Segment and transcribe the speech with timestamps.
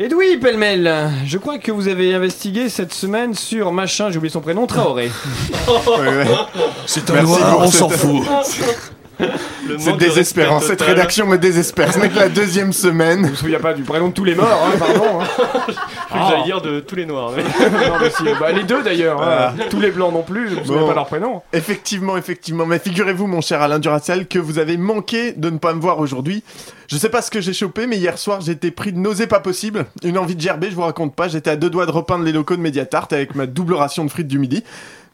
[0.00, 4.40] Edoui Pellemel, je crois que vous avez investigué cette semaine sur machin, j'ai oublié son
[4.40, 5.10] prénom, Traoré.
[6.86, 8.22] C'est un noir, on s'en fout.
[9.78, 11.92] C'est désespérant, cette rédaction me désespère.
[11.92, 13.22] Ce n'est que la deuxième semaine.
[13.22, 15.20] Vous vous souvenez pas du prénom de tous les morts, hein, pardon.
[15.20, 16.26] hein.
[16.28, 17.32] J'allais dire de tous les noirs.
[17.36, 19.54] mais- non, mais si, bah, les deux d'ailleurs, hein.
[19.70, 20.86] tous les blancs non plus, Bon.
[20.86, 21.42] pas leur prénom.
[21.52, 22.64] Effectivement, effectivement.
[22.66, 25.98] Mais figurez-vous, mon cher Alain Duracell, que vous avez manqué de ne pas me voir
[25.98, 26.42] aujourd'hui.
[26.86, 29.40] Je sais pas ce que j'ai chopé, mais hier soir, j'étais pris de nausées pas
[29.40, 29.84] possible.
[30.02, 31.28] Une envie de gerber, je vous raconte pas.
[31.28, 34.10] J'étais à deux doigts de repeindre les locaux de Mediatart avec ma double ration de
[34.10, 34.64] frites du midi.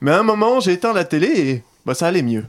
[0.00, 2.44] Mais à un moment, j'ai éteint la télé et bah, ça allait mieux.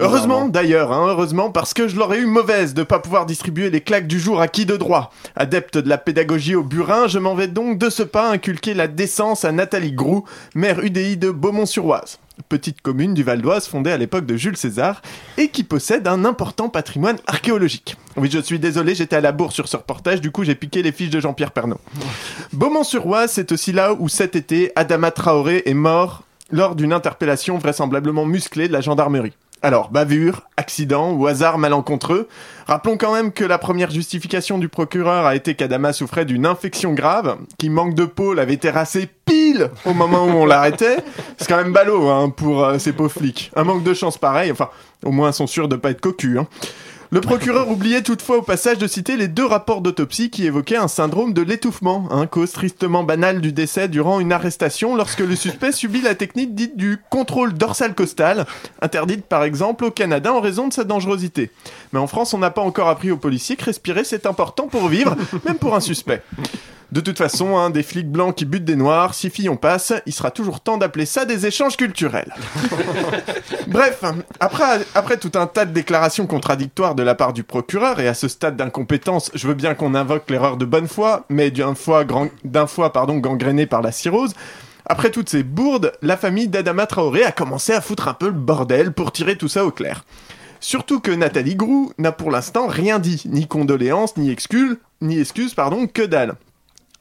[0.00, 3.82] Heureusement, d'ailleurs, hein, heureusement, parce que je l'aurais eu mauvaise de pas pouvoir distribuer les
[3.82, 5.12] claques du jour à qui de droit.
[5.36, 8.88] Adepte de la pédagogie au burin, je m'en vais donc de ce pas inculquer la
[8.88, 10.24] décence à Nathalie Groux,
[10.54, 12.18] maire UDI de Beaumont-sur-Oise.
[12.48, 15.02] Petite commune du Val d'Oise fondée à l'époque de Jules César
[15.36, 17.96] et qui possède un important patrimoine archéologique.
[18.16, 20.82] Oui, je suis désolé, j'étais à la bourse sur ce reportage, du coup j'ai piqué
[20.82, 21.80] les fiches de Jean-Pierre Pernaut.
[22.54, 28.24] Beaumont-sur-Oise, c'est aussi là où cet été, Adama Traoré est mort lors d'une interpellation vraisemblablement
[28.24, 29.34] musclée de la gendarmerie.
[29.62, 32.28] Alors, bavure, accident ou hasard malencontreux
[32.66, 36.94] Rappelons quand même que la première justification du procureur a été qu'Adama souffrait d'une infection
[36.94, 40.98] grave, qui manque de peau l'avait terrassé pile au moment où on l'arrêtait.
[41.36, 43.50] C'est quand même ballot hein, pour euh, ces pauvres flics.
[43.54, 44.70] Un manque de chance pareil, enfin,
[45.04, 46.38] au moins ils sont sûrs de pas être cocus.
[46.38, 46.46] Hein.
[47.12, 50.86] Le procureur oubliait toutefois au passage de citer les deux rapports d'autopsie qui évoquaient un
[50.86, 55.72] syndrome de l'étouffement, hein, cause tristement banale du décès durant une arrestation lorsque le suspect
[55.72, 58.46] subit la technique dite du contrôle dorsal costal,
[58.80, 61.50] interdite par exemple au Canada en raison de sa dangerosité.
[61.92, 64.86] Mais en France, on n'a pas encore appris aux policiers que respirer c'est important pour
[64.86, 66.22] vivre, même pour un suspect.
[66.92, 69.92] De toute façon, hein, des flics blancs qui butent des noirs, si filles on passe,
[70.06, 72.34] il sera toujours temps d'appeler ça des échanges culturels.
[73.68, 74.02] Bref,
[74.40, 78.14] après, après tout un tas de déclarations contradictoires de la part du procureur, et à
[78.14, 82.04] ce stade d'incompétence, je veux bien qu'on invoque l'erreur de bonne foi, mais d'un foie,
[82.04, 84.34] grand- d'un foie pardon, gangréné par la cirrhose,
[84.86, 88.32] après toutes ces bourdes, la famille d'Adama Traoré a commencé à foutre un peu le
[88.32, 90.04] bordel pour tirer tout ça au clair.
[90.58, 95.54] Surtout que Nathalie Groux n'a pour l'instant rien dit, ni condoléances, ni excuses, ni excuses,
[95.54, 96.34] pardon, que dalle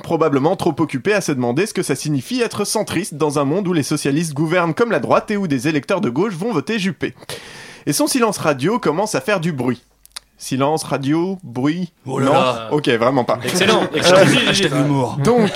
[0.00, 3.68] probablement trop occupé à se demander ce que ça signifie être centriste dans un monde
[3.68, 6.78] où les socialistes gouvernent comme la droite et où des électeurs de gauche vont voter
[6.78, 7.14] Juppé.
[7.86, 9.82] Et son silence radio commence à faire du bruit.
[10.36, 11.92] Silence radio, bruit.
[12.06, 12.68] Oh là non, là.
[12.72, 13.38] ok, vraiment pas.
[13.44, 14.20] Excellent, excellent.
[14.48, 15.18] Hashtag l'humour.
[15.22, 15.50] Donc,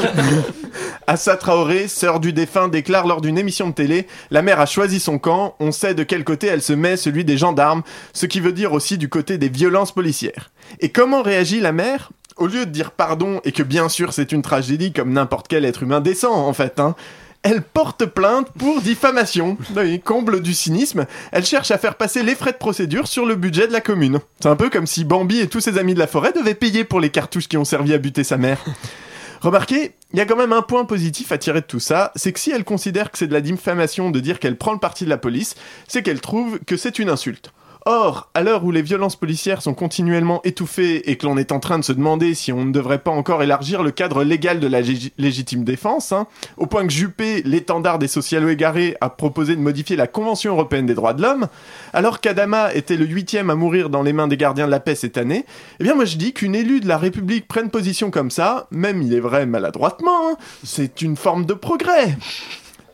[1.06, 5.00] Assa Traoré, sœur du défunt, déclare lors d'une émission de télé La mère a choisi
[5.00, 7.82] son camp, on sait de quel côté elle se met, celui des gendarmes,
[8.12, 10.50] ce qui veut dire aussi du côté des violences policières.
[10.80, 12.10] Et comment réagit la mère?
[12.36, 15.64] Au lieu de dire pardon et que bien sûr c'est une tragédie comme n'importe quel
[15.64, 16.96] être humain décent en fait, hein,
[17.44, 19.56] elle porte plainte pour diffamation.
[19.76, 23.36] Oui, comble du cynisme, elle cherche à faire passer les frais de procédure sur le
[23.36, 24.18] budget de la commune.
[24.40, 26.84] C'est un peu comme si Bambi et tous ses amis de la forêt devaient payer
[26.84, 28.64] pour les cartouches qui ont servi à buter sa mère.
[29.42, 32.32] Remarquez, il y a quand même un point positif à tirer de tout ça, c'est
[32.32, 35.04] que si elle considère que c'est de la diffamation de dire qu'elle prend le parti
[35.04, 35.54] de la police,
[35.86, 37.52] c'est qu'elle trouve que c'est une insulte.
[37.86, 41.60] Or, à l'heure où les violences policières sont continuellement étouffées et que l'on est en
[41.60, 44.66] train de se demander si on ne devrait pas encore élargir le cadre légal de
[44.66, 49.54] la lég- légitime défense, hein, au point que Juppé, l'étendard des socialo égarés, a proposé
[49.54, 51.46] de modifier la Convention européenne des droits de l'homme,
[51.92, 54.94] alors qu'Adama était le huitième à mourir dans les mains des gardiens de la paix
[54.94, 55.44] cette année,
[55.78, 59.02] eh bien moi je dis qu'une élue de la République prenne position comme ça, même
[59.02, 62.16] il est vrai maladroitement, hein, c'est une forme de progrès.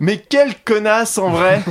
[0.01, 1.63] Mais quelle connasse en vrai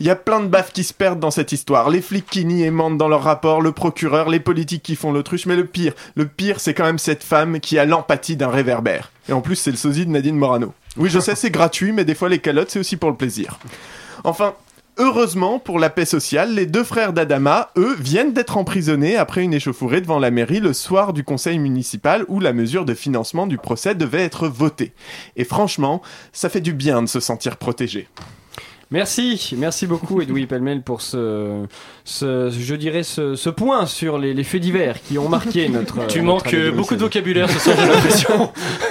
[0.00, 1.90] Il y a plein de baffes qui se perdent dans cette histoire.
[1.90, 5.12] Les flics qui nient et mentent dans leurs rapports, le procureur, les politiques qui font
[5.12, 8.48] l'autruche, mais le pire, le pire c'est quand même cette femme qui a l'empathie d'un
[8.48, 9.12] réverbère.
[9.28, 10.72] Et en plus c'est le sosie de Nadine Morano.
[10.96, 13.58] Oui je sais c'est gratuit, mais des fois les calottes c'est aussi pour le plaisir.
[14.24, 14.54] Enfin,
[15.02, 19.54] Heureusement, pour la paix sociale, les deux frères d'Adama, eux, viennent d'être emprisonnés après une
[19.54, 23.56] échauffourée devant la mairie le soir du conseil municipal où la mesure de financement du
[23.56, 24.92] procès devait être votée.
[25.36, 26.02] Et franchement,
[26.34, 28.08] ça fait du bien de se sentir protégé.
[28.92, 31.64] Merci, merci beaucoup Edoui Pellemel pour ce,
[32.04, 36.06] ce, je dirais ce, ce point sur les, les faits divers qui ont marqué notre.
[36.08, 36.98] Tu notre manques euh, beaucoup 2016.
[36.98, 38.52] de vocabulaire ce soir, j'ai l'impression.